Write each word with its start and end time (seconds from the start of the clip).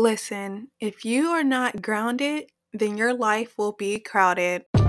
Listen, 0.00 0.68
if 0.80 1.04
you 1.04 1.26
are 1.26 1.44
not 1.44 1.82
grounded, 1.82 2.48
then 2.72 2.96
your 2.96 3.12
life 3.12 3.58
will 3.58 3.72
be 3.72 4.00
crowded. 4.00 4.64
Hey 4.72 4.80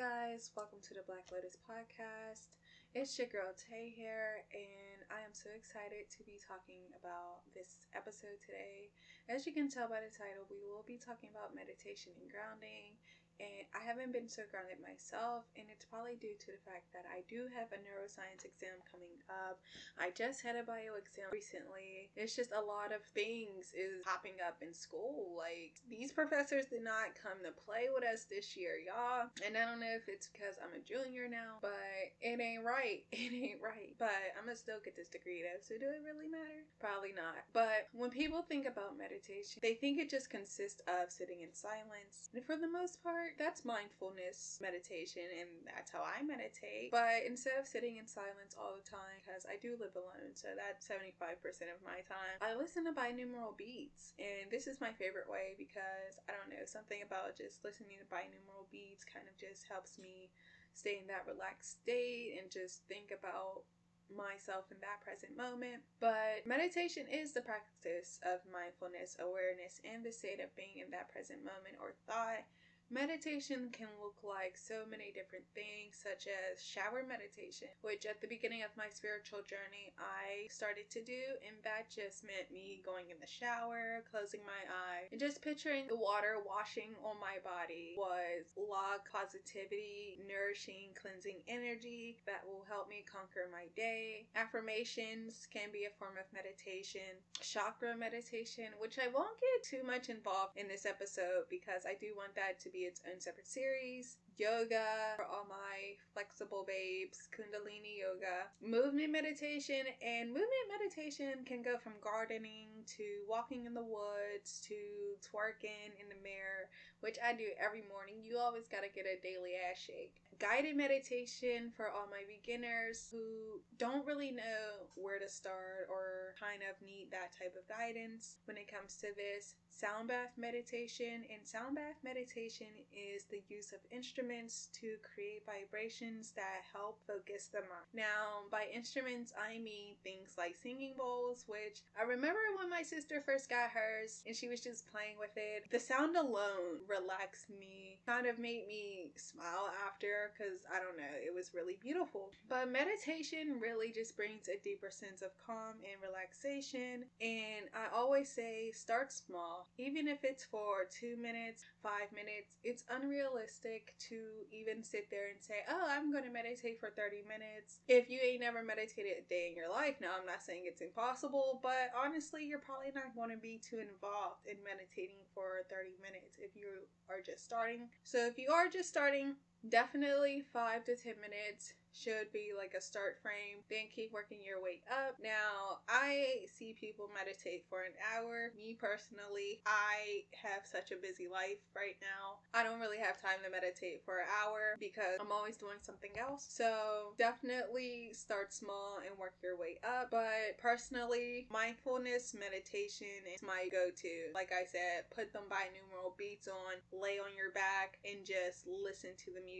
guys, 0.00 0.50
welcome 0.56 0.78
to 0.80 0.94
the 0.94 1.02
Black 1.06 1.28
Lotus 1.30 1.58
podcast. 1.60 2.46
It's 2.94 3.18
your 3.18 3.28
girl 3.28 3.52
Tay 3.56 3.90
here, 3.90 4.44
and 4.54 5.00
I 5.10 5.20
am 5.24 5.34
so 5.34 5.50
excited 5.52 6.08
to 6.12 6.20
be 6.24 6.38
talking 6.40 6.86
about 6.94 7.42
this 7.52 7.84
episode 7.92 8.40
today. 8.44 8.92
As 9.28 9.44
you 9.46 9.52
can 9.52 9.68
tell 9.68 9.88
by 9.88 10.00
the 10.00 10.12
title, 10.12 10.46
we 10.46 10.62
will 10.64 10.86
be 10.86 10.96
talking 10.96 11.28
about 11.34 11.56
meditation 11.56 12.14
and 12.16 12.30
grounding. 12.30 12.96
And 13.38 13.68
I 13.76 13.84
haven't 13.84 14.12
been 14.16 14.28
so 14.28 14.42
grounded 14.48 14.80
myself, 14.80 15.44
and 15.56 15.68
it's 15.68 15.84
probably 15.84 16.16
due 16.16 16.36
to 16.40 16.48
the 16.56 16.62
fact 16.64 16.88
that 16.96 17.04
I 17.04 17.20
do 17.28 17.48
have 17.52 17.68
a 17.72 17.80
neuroscience 17.84 18.48
exam 18.48 18.80
coming 18.88 19.20
up. 19.28 19.60
I 20.00 20.10
just 20.16 20.40
had 20.40 20.56
a 20.56 20.64
bio 20.64 20.96
exam 20.96 21.28
recently. 21.32 22.08
It's 22.16 22.36
just 22.36 22.52
a 22.56 22.60
lot 22.60 22.96
of 22.96 23.04
things 23.12 23.76
is 23.76 24.04
popping 24.04 24.40
up 24.40 24.60
in 24.64 24.72
school. 24.72 25.36
Like 25.36 25.76
these 25.88 26.12
professors 26.12 26.66
did 26.72 26.84
not 26.84 27.16
come 27.16 27.44
to 27.44 27.52
play 27.52 27.92
with 27.92 28.04
us 28.04 28.24
this 28.24 28.56
year, 28.56 28.80
y'all. 28.80 29.28
And 29.44 29.56
I 29.56 29.68
don't 29.68 29.80
know 29.80 29.96
if 29.96 30.08
it's 30.08 30.28
because 30.32 30.56
I'm 30.62 30.72
a 30.72 30.82
junior 30.84 31.28
now, 31.28 31.60
but 31.60 31.76
it 32.20 32.40
ain't 32.40 32.64
right. 32.64 33.04
It 33.26 33.32
ain't 33.34 33.60
right. 33.60 33.96
But 33.98 34.32
I'm 34.38 34.46
gonna 34.46 34.56
still 34.56 34.78
get 34.84 34.94
this 34.94 35.08
degree 35.08 35.42
though. 35.42 35.58
So 35.60 35.74
do 35.74 35.90
it 35.90 36.04
really 36.06 36.30
matter? 36.30 36.62
Probably 36.78 37.12
not. 37.12 37.42
But 37.52 37.90
when 37.92 38.10
people 38.10 38.42
think 38.42 38.66
about 38.66 38.96
meditation, 38.96 39.58
they 39.62 39.74
think 39.74 39.98
it 39.98 40.10
just 40.10 40.30
consists 40.30 40.80
of 40.86 41.10
sitting 41.10 41.42
in 41.42 41.52
silence. 41.52 42.30
And 42.34 42.44
for 42.44 42.54
the 42.54 42.70
most 42.70 43.02
part, 43.02 43.25
that's 43.34 43.66
mindfulness 43.66 44.62
meditation, 44.62 45.26
and 45.26 45.50
that's 45.66 45.90
how 45.90 46.06
I 46.06 46.22
meditate. 46.22 46.94
But 46.94 47.26
instead 47.26 47.58
of 47.58 47.66
sitting 47.66 47.98
in 47.98 48.06
silence 48.06 48.54
all 48.54 48.78
the 48.78 48.86
time, 48.86 49.18
because 49.18 49.42
I 49.48 49.58
do 49.58 49.74
live 49.74 49.98
alone, 49.98 50.38
so 50.38 50.54
that's 50.54 50.86
75% 50.86 51.34
of 51.74 51.82
my 51.82 52.06
time, 52.06 52.38
I 52.38 52.54
listen 52.54 52.86
to 52.86 52.94
binaural 52.94 53.58
beats. 53.58 54.14
And 54.18 54.50
this 54.50 54.66
is 54.70 54.80
my 54.80 54.94
favorite 54.94 55.26
way 55.26 55.58
because 55.58 56.20
I 56.30 56.36
don't 56.36 56.52
know, 56.52 56.64
something 56.64 57.02
about 57.02 57.34
just 57.34 57.66
listening 57.66 57.98
to 57.98 58.06
binaural 58.06 58.70
beats 58.70 59.02
kind 59.02 59.26
of 59.26 59.34
just 59.34 59.66
helps 59.66 59.98
me 59.98 60.30
stay 60.76 61.00
in 61.00 61.08
that 61.08 61.24
relaxed 61.24 61.82
state 61.82 62.36
and 62.36 62.52
just 62.52 62.84
think 62.86 63.10
about 63.10 63.64
myself 64.12 64.70
in 64.70 64.78
that 64.84 65.02
present 65.02 65.34
moment. 65.34 65.82
But 65.98 66.46
meditation 66.46 67.10
is 67.10 67.32
the 67.32 67.42
practice 67.42 68.20
of 68.22 68.44
mindfulness, 68.46 69.16
awareness, 69.18 69.80
and 69.82 70.04
the 70.04 70.12
state 70.12 70.38
of 70.38 70.54
being 70.54 70.78
in 70.78 70.90
that 70.92 71.10
present 71.10 71.42
moment 71.42 71.80
or 71.80 71.96
thought. 72.06 72.46
Meditation 72.86 73.66
can 73.74 73.90
look 73.98 74.14
like 74.22 74.54
so 74.54 74.86
many 74.86 75.10
different 75.10 75.42
things, 75.58 75.98
such 75.98 76.30
as 76.30 76.62
shower 76.62 77.02
meditation, 77.02 77.66
which 77.82 78.06
at 78.06 78.20
the 78.22 78.30
beginning 78.30 78.62
of 78.62 78.70
my 78.78 78.86
spiritual 78.86 79.42
journey 79.42 79.90
I 79.98 80.46
started 80.54 80.86
to 80.94 81.02
do, 81.02 81.34
and 81.42 81.58
that 81.66 81.90
just 81.90 82.22
meant 82.22 82.54
me 82.54 82.86
going 82.86 83.10
in 83.10 83.18
the 83.18 83.26
shower, 83.26 84.06
closing 84.06 84.46
my 84.46 84.62
eye, 84.70 85.10
and 85.10 85.18
just 85.18 85.42
picturing 85.42 85.90
the 85.90 85.98
water 85.98 86.38
washing 86.46 86.94
on 87.02 87.18
my 87.18 87.42
body 87.42 87.98
was 87.98 88.54
log 88.54 89.02
positivity, 89.10 90.22
nourishing, 90.22 90.94
cleansing 90.94 91.42
energy 91.50 92.22
that 92.22 92.46
will 92.46 92.62
help 92.70 92.86
me 92.86 93.02
conquer 93.02 93.50
my 93.50 93.66
day. 93.74 94.30
Affirmations 94.38 95.50
can 95.50 95.74
be 95.74 95.90
a 95.90 95.96
form 95.98 96.14
of 96.22 96.30
meditation, 96.30 97.18
chakra 97.42 97.98
meditation, 97.98 98.70
which 98.78 99.02
I 99.02 99.10
won't 99.10 99.42
get 99.42 99.66
too 99.66 99.82
much 99.82 100.06
involved 100.06 100.54
in 100.54 100.70
this 100.70 100.86
episode 100.86 101.50
because 101.50 101.82
I 101.82 101.98
do 101.98 102.14
want 102.14 102.38
that 102.38 102.62
to 102.62 102.70
be 102.70 102.75
its 102.84 103.00
own 103.10 103.20
separate 103.20 103.46
series. 103.46 104.16
Yoga 104.38 105.16
for 105.16 105.24
all 105.24 105.46
my 105.48 105.96
flexible 106.12 106.64
babes, 106.68 107.26
Kundalini 107.32 108.04
yoga, 108.04 108.52
movement 108.60 109.10
meditation, 109.10 109.88
and 110.04 110.28
movement 110.28 110.68
meditation 110.68 111.40
can 111.46 111.62
go 111.62 111.78
from 111.78 111.94
gardening 112.04 112.84
to 112.84 113.24
walking 113.26 113.64
in 113.64 113.72
the 113.72 113.82
woods 113.82 114.60
to 114.68 114.76
twerking 115.24 115.96
in 115.96 116.12
the 116.12 116.20
mirror, 116.22 116.68
which 117.00 117.16
I 117.24 117.32
do 117.32 117.48
every 117.56 117.82
morning. 117.88 118.20
You 118.20 118.36
always 118.36 118.68
got 118.68 118.84
to 118.84 118.92
get 118.92 119.08
a 119.08 119.16
daily 119.24 119.56
ass 119.56 119.80
shake. 119.80 120.20
Guided 120.38 120.76
meditation 120.76 121.72
for 121.74 121.88
all 121.88 122.04
my 122.12 122.28
beginners 122.28 123.08
who 123.10 123.64
don't 123.78 124.04
really 124.04 124.32
know 124.32 124.92
where 124.96 125.18
to 125.18 125.30
start 125.30 125.88
or 125.88 126.36
kind 126.36 126.60
of 126.60 126.76
need 126.84 127.08
that 127.10 127.32
type 127.32 127.56
of 127.56 127.64
guidance 127.72 128.36
when 128.44 128.58
it 128.58 128.68
comes 128.68 128.96
to 129.00 129.08
this. 129.16 129.54
Sound 129.72 130.08
bath 130.08 130.36
meditation 130.36 131.24
and 131.32 131.40
sound 131.44 131.76
bath 131.76 131.96
meditation 132.04 132.68
is 132.92 133.24
the 133.24 133.40
use 133.48 133.72
of 133.72 133.80
instruments 133.90 134.25
to 134.26 134.98
create 135.14 135.46
vibrations 135.46 136.32
that 136.34 136.66
help 136.74 136.98
focus 137.06 137.48
the 137.52 137.60
mind. 137.60 137.86
Now, 137.94 138.50
by 138.50 138.66
instruments, 138.74 139.32
I 139.38 139.58
mean 139.58 139.94
things 140.02 140.34
like 140.36 140.56
singing 140.60 140.94
bowls, 140.98 141.44
which 141.46 141.82
I 141.98 142.02
remember 142.02 142.40
when 142.58 142.68
my 142.68 142.82
sister 142.82 143.22
first 143.24 143.48
got 143.48 143.70
hers 143.70 144.22
and 144.26 144.34
she 144.34 144.48
was 144.48 144.60
just 144.60 144.90
playing 144.90 145.14
with 145.18 145.30
it. 145.36 145.70
The 145.70 145.78
sound 145.78 146.16
alone 146.16 146.82
relaxed 146.88 147.50
me, 147.50 148.00
kind 148.04 148.26
of 148.26 148.38
made 148.38 148.66
me 148.66 149.12
smile 149.16 149.70
after 149.86 150.32
because 150.34 150.66
I 150.66 150.80
don't 150.80 150.98
know, 150.98 151.14
it 151.14 151.32
was 151.32 151.54
really 151.54 151.78
beautiful. 151.80 152.32
But 152.48 152.70
meditation 152.70 153.60
really 153.60 153.92
just 153.92 154.16
brings 154.16 154.48
a 154.48 154.58
deeper 154.62 154.90
sense 154.90 155.22
of 155.22 155.30
calm 155.38 155.78
and 155.86 156.02
relaxation. 156.02 157.06
And 157.20 157.70
I 157.74 157.94
always 157.94 158.28
say 158.28 158.72
start 158.74 159.12
small, 159.12 159.68
even 159.78 160.08
if 160.08 160.24
it's 160.24 160.44
for 160.44 160.90
two 160.90 161.16
minutes, 161.16 161.64
five 161.80 162.10
minutes. 162.10 162.58
It's 162.64 162.82
unrealistic 162.90 163.94
to 164.10 164.15
even 164.52 164.82
sit 164.82 165.10
there 165.10 165.28
and 165.30 165.40
say, 165.40 165.64
Oh, 165.68 165.86
I'm 165.88 166.12
going 166.12 166.24
to 166.24 166.30
meditate 166.30 166.80
for 166.80 166.90
30 166.90 167.22
minutes. 167.28 167.80
If 167.88 168.10
you 168.10 168.18
ain't 168.22 168.40
never 168.40 168.62
meditated 168.62 169.18
a 169.18 169.24
day 169.28 169.48
in 169.50 169.56
your 169.56 169.70
life, 169.70 169.96
now 170.00 170.14
I'm 170.18 170.26
not 170.26 170.42
saying 170.42 170.64
it's 170.66 170.80
impossible, 170.80 171.60
but 171.62 171.92
honestly, 171.96 172.44
you're 172.44 172.62
probably 172.62 172.92
not 172.94 173.14
going 173.14 173.30
to 173.30 173.40
be 173.40 173.58
too 173.58 173.78
involved 173.78 174.46
in 174.46 174.56
meditating 174.62 175.22
for 175.34 175.64
30 175.70 175.96
minutes 176.02 176.38
if 176.38 176.56
you 176.56 176.88
are 177.08 177.20
just 177.24 177.44
starting. 177.44 177.88
So 178.04 178.24
if 178.26 178.38
you 178.38 178.50
are 178.52 178.68
just 178.68 178.88
starting, 178.88 179.36
definitely 179.68 180.42
five 180.52 180.84
to 180.84 180.96
10 180.96 181.14
minutes 181.20 181.74
should 181.96 182.30
be 182.32 182.52
like 182.56 182.74
a 182.76 182.80
start 182.80 183.16
frame, 183.22 183.64
then 183.70 183.88
keep 183.94 184.12
working 184.12 184.38
your 184.44 184.60
way 184.60 184.80
up. 184.92 185.16
Now, 185.22 185.80
I 185.88 186.44
see 186.44 186.76
people 186.78 187.08
meditate 187.08 187.64
for 187.68 187.82
an 187.82 187.96
hour. 188.12 188.52
Me 188.56 188.76
personally, 188.78 189.60
I 189.64 190.28
have 190.44 190.68
such 190.68 190.92
a 190.92 191.00
busy 191.00 191.26
life 191.26 191.64
right 191.74 191.96
now. 192.04 192.44
I 192.52 192.62
don't 192.62 192.80
really 192.80 192.98
have 192.98 193.20
time 193.20 193.40
to 193.44 193.50
meditate 193.50 194.04
for 194.04 194.20
an 194.20 194.28
hour 194.28 194.76
because 194.78 195.16
I'm 195.20 195.32
always 195.32 195.56
doing 195.56 195.80
something 195.80 196.12
else. 196.20 196.44
So, 196.48 197.16
definitely 197.16 198.12
start 198.12 198.52
small 198.52 199.00
and 199.00 199.16
work 199.18 199.34
your 199.42 199.56
way 199.56 199.80
up. 199.80 200.10
But 200.10 200.60
personally, 200.60 201.48
mindfulness 201.50 202.36
meditation 202.36 203.24
is 203.32 203.42
my 203.42 203.68
go 203.72 203.88
to. 203.88 204.12
Like 204.34 204.52
I 204.52 204.68
said, 204.68 205.08
put 205.14 205.32
them 205.32 205.48
binaural 205.48 206.12
beats 206.18 206.48
on, 206.48 206.76
lay 206.92 207.16
on 207.16 207.32
your 207.36 207.52
back, 207.56 207.96
and 208.04 208.20
just 208.26 208.68
listen 208.68 209.16
to 209.24 209.32
the 209.32 209.40
music, 209.40 209.55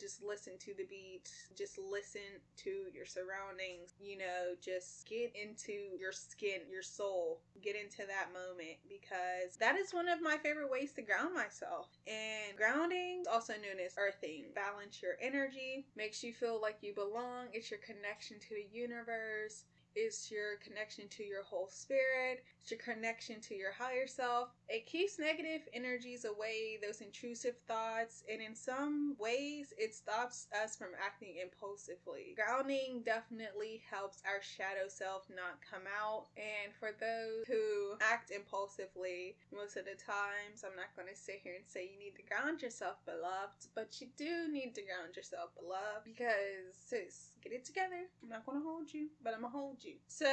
just 0.00 0.22
listen 0.22 0.54
to 0.60 0.74
the 0.76 0.84
beat, 0.84 1.30
just 1.56 1.78
listen 1.78 2.40
to 2.56 2.70
your 2.94 3.06
surroundings, 3.06 3.94
you 4.00 4.18
know, 4.18 4.54
just 4.62 5.08
get 5.08 5.32
into 5.34 5.96
your 5.98 6.12
skin, 6.12 6.60
your 6.70 6.82
soul, 6.82 7.40
get 7.62 7.76
into 7.76 8.06
that 8.06 8.32
moment 8.32 8.78
because 8.88 9.56
that 9.60 9.76
is 9.76 9.92
one 9.92 10.08
of 10.08 10.22
my 10.22 10.36
favorite 10.42 10.70
ways 10.70 10.92
to 10.92 11.02
ground 11.02 11.34
myself. 11.34 11.88
And 12.06 12.56
grounding, 12.56 13.24
also 13.30 13.54
known 13.54 13.80
as 13.84 13.94
earthing, 13.98 14.46
balance 14.54 15.02
your 15.02 15.14
energy, 15.20 15.86
makes 15.96 16.22
you 16.22 16.32
feel 16.32 16.60
like 16.60 16.78
you 16.82 16.94
belong, 16.94 17.46
it's 17.52 17.70
your 17.70 17.80
connection 17.80 18.38
to 18.38 18.54
the 18.54 18.66
universe 18.72 19.64
is 19.96 20.30
your 20.30 20.56
connection 20.64 21.08
to 21.08 21.24
your 21.24 21.44
whole 21.44 21.68
spirit, 21.68 22.42
it's 22.64 22.70
your 22.70 22.80
connection 22.80 23.40
to 23.42 23.54
your 23.54 23.72
higher 23.72 24.06
self. 24.06 24.48
It 24.70 24.86
keeps 24.86 25.18
negative 25.18 25.68
energies 25.74 26.24
away, 26.24 26.78
those 26.80 27.02
intrusive 27.02 27.56
thoughts, 27.68 28.24
and 28.32 28.40
in 28.40 28.54
some 28.54 29.16
ways, 29.18 29.74
it 29.76 29.94
stops 29.94 30.46
us 30.64 30.74
from 30.74 30.96
acting 30.96 31.36
impulsively. 31.42 32.34
Grounding 32.34 33.02
definitely 33.04 33.82
helps 33.90 34.22
our 34.24 34.40
shadow 34.40 34.88
self 34.88 35.28
not 35.28 35.60
come 35.60 35.84
out. 35.84 36.28
And 36.38 36.72
for 36.72 36.96
those 36.98 37.44
who 37.46 38.00
act 38.00 38.30
impulsively, 38.30 39.36
most 39.52 39.76
of 39.76 39.84
the 39.84 40.00
times, 40.00 40.64
I'm 40.64 40.76
not 40.76 40.96
going 40.96 41.12
to 41.12 41.20
sit 41.20 41.44
here 41.44 41.54
and 41.60 41.68
say 41.68 41.84
you 41.84 42.00
need 42.00 42.16
to 42.16 42.24
ground 42.24 42.62
yourself, 42.62 42.96
beloved, 43.04 43.68
but 43.74 44.00
you 44.00 44.08
do 44.16 44.48
need 44.50 44.74
to 44.76 44.88
ground 44.88 45.16
yourself, 45.16 45.52
beloved, 45.60 46.08
because 46.08 46.72
sis, 46.72 47.36
get 47.42 47.52
it 47.52 47.66
together. 47.66 48.08
I'm 48.22 48.30
not 48.32 48.46
going 48.46 48.56
to 48.56 48.64
hold 48.64 48.88
you, 48.88 49.12
but 49.22 49.34
I'm 49.34 49.44
going 49.44 49.52
to 49.52 49.58
hold 49.58 49.83
you 49.83 49.83
you. 49.84 49.94
So, 50.08 50.26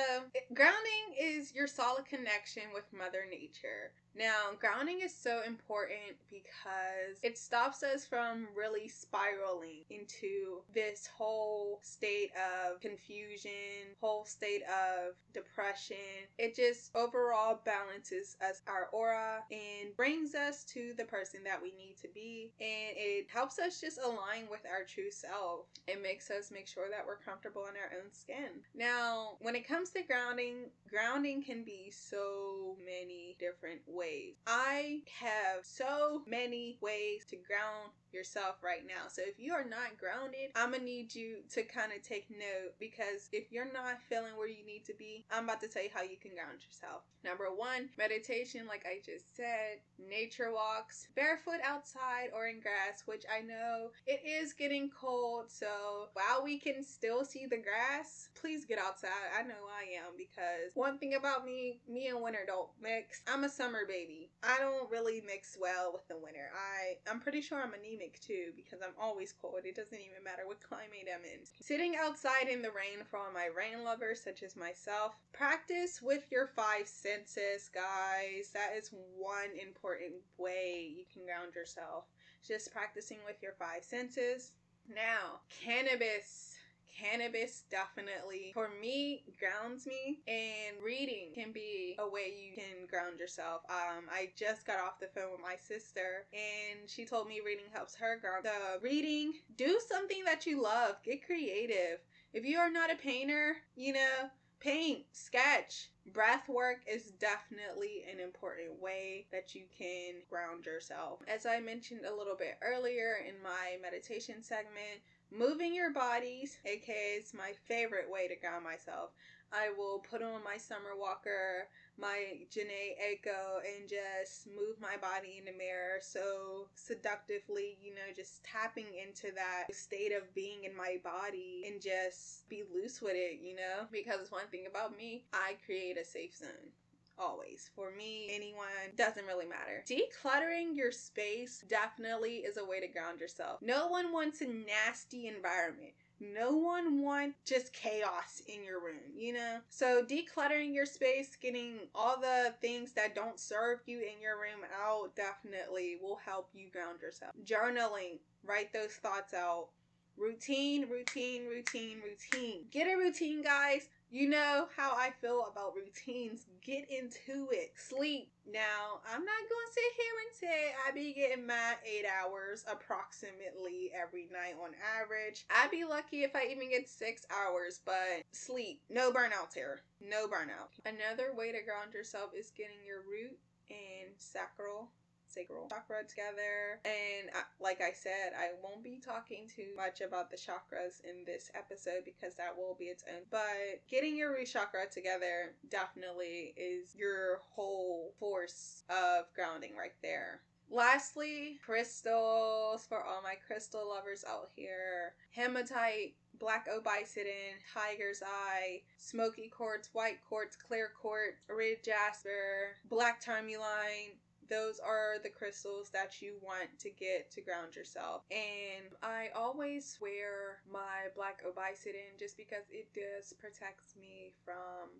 grounding 0.54 1.16
is 1.20 1.54
your 1.54 1.68
solid 1.68 2.06
connection 2.06 2.64
with 2.74 2.86
Mother 2.94 3.26
Nature. 3.30 3.92
Now, 4.14 4.52
grounding 4.60 5.00
is 5.02 5.16
so 5.16 5.42
important 5.46 6.18
because 6.30 7.18
it 7.24 7.38
stops 7.38 7.82
us 7.82 8.06
from 8.06 8.50
really 8.56 8.90
spiraling 8.90 9.86
into 9.90 10.64
this 10.74 11.08
whole 11.08 11.80
state 11.82 12.32
of 12.36 12.82
confusion, 12.82 13.96
whole 14.02 14.26
state 14.26 14.64
of 14.64 15.16
depression. 15.34 15.96
It 16.38 16.56
just 16.56 16.92
overall 16.96 17.62
balances 17.64 18.36
us, 18.48 18.62
our 18.68 18.88
aura, 18.92 19.44
and 19.50 19.96
brings 19.96 20.36
us 20.36 20.66
to 20.66 20.94
the 20.98 21.06
person 21.06 21.42
that 21.46 21.62
we 21.62 21.72
need 21.72 21.96
to 22.02 22.10
be. 22.14 22.52
And 22.60 22.98
it 22.98 23.28
helps 23.34 23.60
us 23.60 23.80
just 23.80 24.00
align 24.00 24.48
with 24.50 24.62
our 24.70 24.84
true 24.84 25.12
self. 25.12 25.68
It 25.88 26.02
makes 26.02 26.30
us 26.30 26.52
make 26.52 26.68
sure 26.68 26.90
that 26.90 27.06
we're 27.08 27.18
comfortable 27.18 27.68
in 27.68 27.76
our 27.78 27.98
own 27.98 28.12
skin. 28.12 28.62
Now, 28.76 29.38
when 29.42 29.56
it 29.56 29.68
comes 29.68 29.90
to 29.92 30.04
grounding, 30.04 30.70
grounding 30.90 31.44
can 31.44 31.64
be 31.64 31.92
so 31.92 32.78
many 32.86 33.36
different 33.40 33.82
ways. 33.88 34.36
I 34.46 35.02
have 35.20 35.64
so 35.66 36.22
many 36.28 36.78
ways 36.82 37.26
to 37.30 37.36
ground 37.38 37.92
yourself 38.14 38.56
right 38.64 38.86
now. 38.86 39.08
So 39.10 39.22
if 39.26 39.40
you 39.40 39.54
are 39.54 39.66
not 39.66 39.98
grounded, 39.98 40.52
I'm 40.56 40.72
gonna 40.72 40.84
need 40.84 41.14
you 41.16 41.38
to 41.54 41.64
kind 41.64 41.92
of 41.92 42.02
take 42.02 42.30
note 42.30 42.76
because 42.80 43.30
if 43.32 43.52
you're 43.52 43.72
not 43.72 44.02
feeling 44.10 44.38
where 44.38 44.48
you 44.48 44.66
need 44.66 44.86
to 44.86 44.94
be, 44.98 45.26
I'm 45.32 45.46
about 45.46 45.62
to 45.62 45.68
tell 45.68 45.84
you 45.84 45.90
how 45.94 46.02
you 46.04 46.18
can 46.22 46.32
ground 46.34 46.60
yourself. 46.66 47.04
Number 47.24 47.46
one, 47.54 47.90
meditation, 47.98 48.66
like 48.68 48.86
I 48.86 49.00
just 49.06 49.36
said, 49.36 49.80
nature 50.00 50.52
walks, 50.52 51.08
barefoot 51.16 51.60
outside 51.64 52.30
or 52.34 52.48
in 52.48 52.60
grass, 52.60 53.04
which 53.06 53.26
I 53.32 53.42
know 53.42 53.92
it 54.08 54.22
is 54.26 54.54
getting 54.54 54.90
cold. 54.90 55.52
So 55.52 56.08
while 56.14 56.44
we 56.44 56.58
can 56.58 56.84
still 56.84 57.24
see 57.24 57.46
the 57.46 57.58
grass, 57.58 58.30
please 58.40 58.66
get 58.66 58.80
outside. 58.80 59.10
I 59.38 59.44
know 59.44 59.70
I 59.70 60.04
am 60.04 60.14
because 60.18 60.72
one 60.74 60.98
thing 60.98 61.14
about 61.14 61.46
me, 61.46 61.80
me 61.88 62.08
and 62.08 62.22
winter 62.22 62.44
don't 62.46 62.70
mix. 62.82 63.22
I'm 63.32 63.44
a 63.44 63.50
summer 63.50 63.82
baby. 63.88 64.32
I 64.42 64.58
don't 64.60 64.90
really 64.90 65.22
mix 65.26 65.58
well 65.60 65.92
with 65.94 66.08
the 66.08 66.18
winter. 66.18 66.50
I 66.56 66.98
I'm 67.10 67.20
pretty 67.20 67.42
sure 67.42 67.62
I'm 67.62 67.74
anemic 67.74 68.01
anemic 68.02 68.20
too 68.20 68.52
because 68.56 68.80
I'm 68.82 68.94
always 69.00 69.34
cold. 69.34 69.62
It 69.64 69.76
doesn't 69.76 69.94
even 69.94 70.24
matter 70.24 70.44
what 70.46 70.62
climate 70.62 71.08
I'm 71.14 71.24
in. 71.24 71.46
Sitting 71.62 71.96
outside 71.96 72.48
in 72.50 72.62
the 72.62 72.72
rain 72.72 73.06
for 73.10 73.18
all 73.18 73.32
my 73.34 73.48
rain 73.56 73.84
lovers 73.84 74.22
such 74.22 74.44
as 74.44 74.56
myself. 74.56 75.16
Practice 75.34 76.02
with 76.02 76.32
your 76.32 76.48
five 76.48 76.88
senses, 76.88 77.70
guys. 77.74 78.52
That 78.54 78.76
is 78.78 78.92
one 79.18 79.52
important 79.62 80.14
way 80.38 80.94
you 80.96 81.04
can 81.12 81.26
ground 81.26 81.56
yourself. 81.56 82.06
Just 82.46 82.74
practicing 82.74 83.20
with 83.26 83.42
your 83.42 83.54
five 83.54 83.84
senses. 83.84 84.52
Now, 84.90 85.42
cannabis 85.50 86.56
cannabis 86.98 87.64
definitely 87.70 88.52
for 88.54 88.70
me 88.82 89.24
grounds 89.40 89.86
me 89.88 90.20
and 90.28 90.78
reading 90.84 91.30
can 91.34 91.52
be 91.52 91.96
a 92.00 92.08
way 92.08 92.34
you 92.36 92.54
can 92.56 92.86
ground 92.90 93.20
yourself. 93.20 93.62
Um 93.70 94.06
i 94.12 94.30
just 94.36 94.66
got 94.66 94.80
off 94.80 95.00
the 95.00 95.08
phone 95.08 95.32
with 95.32 95.42
my 95.42 95.56
sister 95.56 96.26
and 96.34 96.90
she 96.90 97.06
told 97.06 97.28
me 97.28 97.42
reading 97.46 97.66
helps 97.72 97.96
her 97.96 98.18
ground 98.20 98.46
the 98.46 98.80
reading 98.82 99.34
do 99.56 99.80
something 99.88 100.24
that 100.26 100.46
you 100.46 100.62
love 100.62 100.96
get 101.04 101.26
creative. 101.26 102.00
If 102.34 102.46
you 102.46 102.58
are 102.60 102.72
not 102.72 102.92
a 102.92 102.96
painter 102.96 103.58
you 103.76 103.94
know 103.94 104.30
paint 104.60 105.06
sketch 105.12 105.90
breath 106.14 106.48
work 106.48 106.82
is 106.88 107.12
definitely 107.20 108.04
an 108.12 108.20
important 108.20 108.80
way 108.80 109.26
that 109.32 109.56
you 109.56 109.64
can 109.76 110.16
ground 110.30 110.66
yourself. 110.66 111.20
As 111.28 111.46
i 111.46 111.60
mentioned 111.60 112.02
a 112.06 112.16
little 112.16 112.36
bit 112.36 112.58
earlier 112.62 113.18
in 113.28 113.42
my 113.44 113.78
meditation 113.82 114.44
segment 114.44 115.02
moving 115.32 115.74
your 115.74 115.92
bodies, 115.92 116.58
aka 116.66 117.16
it's 117.18 117.34
my 117.34 117.54
favorite 117.66 118.10
way 118.10 118.28
to 118.28 118.36
ground 118.36 118.64
myself. 118.64 119.12
I 119.54 119.70
will 119.78 120.00
put 120.00 120.22
on 120.22 120.44
my 120.46 120.58
summer 120.58 120.96
walker, 120.98 121.68
my 121.98 122.48
Jhené 122.50 122.96
Aiko, 123.04 123.60
and 123.60 123.90
just 123.90 124.48
move 124.48 124.80
my 124.80 124.96
body 124.96 125.38
in 125.40 125.46
the 125.46 125.52
mirror 125.52 126.00
so 126.00 126.68
seductively, 126.76 127.78
you 127.82 127.92
know, 127.92 128.14
just 128.16 128.44
tapping 128.46 128.88
into 129.04 129.34
that 129.36 129.66
state 129.74 130.14
of 130.14 130.34
being 130.34 130.64
in 130.64 130.76
my 130.76 130.98
body 131.04 131.64
and 131.68 131.82
just 131.82 132.48
be 132.48 132.64
loose 132.74 133.02
with 133.02 133.16
it, 133.16 133.40
you 133.42 133.56
know? 133.56 133.88
Because 133.92 134.32
one 134.32 134.48
thing 134.52 134.68
about 134.70 134.96
me, 134.96 135.26
I 135.34 135.58
create 135.66 135.98
a 135.98 136.06
safe 136.06 136.36
zone 136.36 136.72
always. 137.22 137.70
For 137.76 137.92
me, 137.92 138.30
anyone, 138.32 138.68
doesn't 138.98 139.26
really 139.26 139.46
matter. 139.46 139.84
Decluttering 139.88 140.76
your 140.76 140.92
space 140.92 141.64
definitely 141.70 142.38
is 142.38 142.58
a 142.58 142.66
way 142.66 142.80
to 142.80 142.88
ground 142.88 143.20
yourself. 143.20 143.62
No 143.62 143.88
one 143.88 144.12
wants 144.12 144.42
a 144.42 144.48
nasty 144.48 145.28
environment. 145.28 145.94
No 146.20 146.56
one 146.56 147.02
wants 147.02 147.38
just 147.46 147.74
chaos 147.74 148.44
in 148.48 148.64
your 148.64 148.80
room, 148.80 149.12
you 149.16 149.34
know? 149.34 149.60
So, 149.70 150.04
decluttering 150.04 150.74
your 150.74 150.86
space, 150.86 151.36
getting 151.36 151.80
all 151.96 152.20
the 152.20 152.54
things 152.62 152.92
that 152.94 153.16
don't 153.16 153.40
serve 153.40 153.80
you 153.88 154.00
in 154.00 154.22
your 154.22 154.36
room 154.36 154.64
out, 154.84 155.16
definitely 155.16 155.98
will 156.00 156.20
help 156.24 156.50
you 156.54 156.70
ground 156.70 157.02
yourself. 157.02 157.34
Journaling, 157.44 158.20
write 158.44 158.72
those 158.72 158.94
thoughts 158.94 159.34
out. 159.34 159.70
Routine, 160.16 160.88
routine, 160.90 161.48
routine, 161.48 162.00
routine. 162.04 162.66
Get 162.70 162.88
a 162.88 162.96
routine, 162.96 163.42
guys. 163.42 163.90
You 164.14 164.28
know 164.28 164.68
how 164.76 164.92
I 164.92 165.12
feel 165.22 165.46
about 165.50 165.74
routines. 165.74 166.46
Get 166.62 166.86
into 166.92 167.48
it. 167.52 167.72
Sleep. 167.78 168.30
Now, 168.46 169.00
I'm 169.08 169.24
not 169.24 169.48
going 169.48 169.68
to 169.68 169.74
sit 169.74 169.94
here 169.96 170.16
and 170.20 170.36
say 170.36 170.74
I 170.86 170.92
be 170.92 171.14
getting 171.14 171.48
my 171.48 171.76
eight 171.86 172.04
hours 172.06 172.66
approximately 172.70 173.90
every 173.96 174.28
night 174.30 174.56
on 174.62 174.72
average. 175.00 175.46
I'd 175.50 175.72
be 175.72 175.86
lucky 175.86 176.24
if 176.24 176.36
I 176.36 176.48
even 176.52 176.72
get 176.72 176.90
six 176.90 177.26
hours, 177.32 177.80
but 177.86 178.24
sleep. 178.34 178.82
No 178.90 179.14
burnouts 179.14 179.54
here. 179.56 179.80
No 180.02 180.28
burnout. 180.28 180.76
Another 180.86 181.34
way 181.34 181.54
to 181.54 181.64
ground 181.64 181.94
yourself 181.94 182.32
is 182.38 182.52
getting 182.52 182.84
your 182.86 183.04
root 183.10 183.40
and 183.70 184.12
sacral 184.18 184.90
sacral 185.32 185.68
chakra 185.70 186.04
together. 186.08 186.80
And 186.86 187.30
I, 187.34 187.44
like 187.60 187.82
I 187.82 187.92
said, 187.92 188.34
I 188.38 188.50
won't 188.64 188.84
be 188.84 189.02
talking 189.04 189.48
too 189.54 189.70
much 189.76 190.02
about 190.02 190.30
the 190.30 190.38
chakras 190.38 191.02
in 191.04 191.24
this 191.26 191.52
episode 191.56 192.04
because 192.06 192.36
that 192.36 192.56
will 192.56 192.76
be 192.78 192.86
its 192.86 193.04
own. 193.08 193.24
But 193.30 193.82
getting 193.90 194.16
your 194.16 194.32
root 194.34 194.48
chakra 194.48 194.90
together 194.92 195.54
definitely 195.70 196.54
is 196.58 196.96
your 196.96 197.40
whole 197.56 198.14
force 198.20 198.84
of 198.90 199.26
grounding 199.34 199.76
right 199.76 199.96
there. 200.02 200.42
Lastly, 200.74 201.60
crystals 201.66 202.86
for 202.88 203.04
all 203.04 203.22
my 203.22 203.36
crystal 203.46 203.90
lovers 203.90 204.24
out 204.26 204.52
here. 204.56 205.16
Hematite, 205.32 206.16
black 206.40 206.68
obsidian, 206.74 207.60
tiger's 207.74 208.24
eye, 208.26 208.82
smoky 208.98 209.50
quartz, 209.50 209.90
white 209.92 210.20
quartz, 210.28 210.56
clear 210.56 210.90
quartz, 211.00 211.36
red 211.50 211.84
jasper, 211.84 212.78
black 212.90 213.20
tourmaline, 213.20 214.16
those 214.52 214.80
are 214.80 215.16
the 215.24 215.30
crystals 215.30 215.90
that 215.92 216.22
you 216.22 216.36
want 216.44 216.68
to 216.78 216.90
get 216.90 217.32
to 217.32 217.42
ground 217.42 217.74
yourself. 217.74 218.24
And 218.30 218.92
I 219.02 219.30
always 219.34 219.98
wear 220.02 220.60
my 220.70 221.08
black 221.16 221.42
obsidian 221.48 222.20
just 222.20 222.36
because 222.36 222.68
it 222.70 222.90
does 222.94 223.32
protects 223.40 223.96
me 223.96 224.34
from 224.44 224.92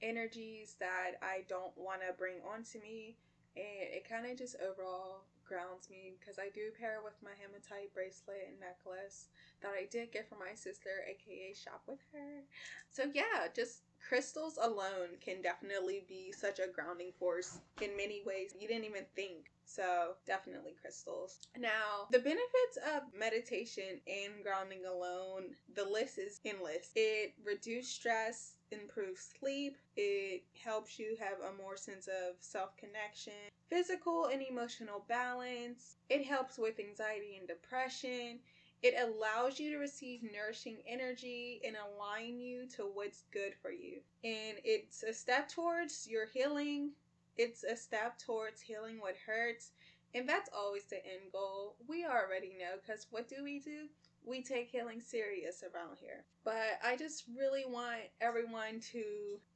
energies 0.00 0.76
that 0.78 1.18
I 1.20 1.42
don't 1.48 1.76
want 1.76 2.02
to 2.06 2.14
bring 2.16 2.36
onto 2.48 2.80
me. 2.80 3.16
And 3.56 3.90
it 3.90 4.08
kind 4.08 4.30
of 4.30 4.38
just 4.38 4.54
overall 4.62 5.24
grounds 5.50 5.90
me 5.90 6.14
because 6.14 6.38
I 6.38 6.54
do 6.54 6.70
pair 6.78 7.02
with 7.02 7.18
my 7.18 7.34
hematite 7.42 7.90
bracelet 7.92 8.46
and 8.46 8.62
necklace 8.62 9.26
that 9.62 9.74
I 9.74 9.90
did 9.90 10.14
get 10.14 10.28
from 10.30 10.38
my 10.38 10.54
sister, 10.54 11.02
aka 11.10 11.52
shop 11.52 11.82
with 11.90 11.98
her. 12.14 12.46
So 12.90 13.10
yeah, 13.12 13.50
just 13.54 13.82
crystals 13.98 14.58
alone 14.62 15.18
can 15.20 15.42
definitely 15.42 16.04
be 16.08 16.32
such 16.32 16.58
a 16.60 16.70
grounding 16.72 17.12
force 17.18 17.58
in 17.82 17.96
many 17.96 18.22
ways 18.24 18.54
you 18.58 18.68
didn't 18.68 18.84
even 18.84 19.04
think. 19.16 19.50
So, 19.64 20.14
definitely 20.26 20.74
crystals. 20.80 21.38
Now, 21.56 22.08
the 22.10 22.18
benefits 22.18 22.76
of 22.92 23.02
meditation 23.16 24.00
and 24.08 24.42
grounding 24.42 24.84
alone, 24.84 25.54
the 25.76 25.84
list 25.84 26.18
is 26.18 26.40
endless. 26.44 26.90
It 26.96 27.34
reduces 27.44 27.92
stress, 27.92 28.54
improves 28.72 29.32
sleep, 29.38 29.76
it 29.96 30.44
helps 30.64 30.98
you 30.98 31.16
have 31.18 31.38
a 31.40 31.56
more 31.62 31.76
sense 31.76 32.06
of 32.08 32.36
self 32.40 32.76
connection, 32.76 33.50
physical 33.68 34.26
and 34.26 34.42
emotional 34.42 35.04
balance, 35.08 35.96
it 36.08 36.24
helps 36.24 36.58
with 36.58 36.78
anxiety 36.78 37.36
and 37.38 37.48
depression 37.48 38.40
it 38.82 38.94
allows 38.98 39.60
you 39.60 39.70
to 39.72 39.76
receive 39.76 40.22
nourishing 40.22 40.78
energy 40.86 41.60
and 41.66 41.76
align 41.76 42.40
you 42.40 42.66
to 42.76 42.84
what's 42.84 43.24
good 43.30 43.54
for 43.60 43.70
you. 43.70 44.00
And 44.24 44.56
it's 44.64 45.02
a 45.02 45.12
step 45.12 45.48
towards 45.48 46.06
your 46.08 46.26
healing. 46.26 46.92
It's 47.36 47.62
a 47.62 47.76
step 47.76 48.18
towards 48.18 48.62
healing 48.62 48.98
what 48.98 49.16
hurts. 49.26 49.72
And 50.14 50.26
that's 50.26 50.48
always 50.56 50.84
the 50.84 50.96
end 50.96 51.30
goal. 51.32 51.76
We 51.86 52.06
already 52.06 52.56
know 52.58 52.76
because 52.80 53.06
what 53.10 53.28
do 53.28 53.44
we 53.44 53.58
do? 53.58 53.88
We 54.24 54.42
take 54.42 54.70
healing 54.70 55.00
serious 55.00 55.62
around 55.62 55.98
here. 56.00 56.24
But 56.44 56.78
I 56.84 56.96
just 56.96 57.24
really 57.36 57.64
want 57.66 58.02
everyone 58.20 58.80
to 58.92 59.02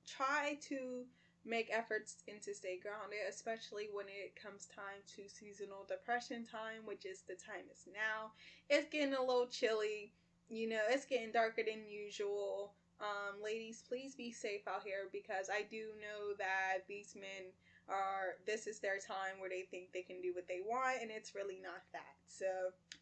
try 0.06 0.58
to 0.68 1.04
make 1.46 1.68
efforts 1.70 2.22
and 2.28 2.40
to 2.42 2.54
stay 2.54 2.78
grounded, 2.78 3.18
especially 3.28 3.88
when 3.92 4.06
it 4.08 4.34
comes 4.40 4.66
time 4.66 5.04
to 5.16 5.28
seasonal 5.28 5.84
depression 5.86 6.44
time, 6.44 6.84
which 6.84 7.04
is 7.04 7.22
the 7.22 7.34
time 7.34 7.68
is 7.70 7.86
now. 7.92 8.32
It's 8.70 8.88
getting 8.88 9.14
a 9.14 9.20
little 9.20 9.46
chilly, 9.46 10.12
you 10.48 10.68
know, 10.68 10.80
it's 10.88 11.04
getting 11.04 11.32
darker 11.32 11.62
than 11.66 11.84
usual. 11.86 12.72
Um, 13.00 13.42
ladies, 13.42 13.82
please 13.86 14.14
be 14.14 14.32
safe 14.32 14.66
out 14.66 14.82
here 14.84 15.08
because 15.12 15.50
I 15.52 15.66
do 15.70 15.88
know 16.00 16.34
that 16.38 16.86
these 16.88 17.14
men 17.14 17.52
are 17.88 18.36
this 18.46 18.66
is 18.66 18.80
their 18.80 18.98
time 18.98 19.38
where 19.38 19.50
they 19.50 19.62
think 19.70 19.92
they 19.92 20.02
can 20.02 20.20
do 20.20 20.32
what 20.34 20.48
they 20.48 20.60
want 20.64 21.02
and 21.02 21.10
it's 21.10 21.34
really 21.34 21.58
not 21.62 21.82
that. 21.92 22.14
So 22.26 22.46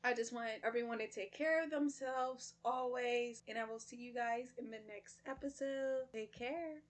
I 0.04 0.14
just 0.14 0.32
want 0.32 0.50
everyone 0.64 0.98
to 0.98 1.08
take 1.08 1.36
care 1.36 1.62
of 1.62 1.70
themselves 1.70 2.54
always 2.64 3.42
and 3.48 3.58
I 3.58 3.64
will 3.64 3.80
see 3.80 3.96
you 3.96 4.14
guys 4.14 4.48
in 4.58 4.70
the 4.70 4.80
next 4.88 5.18
episode. 5.26 6.04
Take 6.12 6.32
care. 6.32 6.82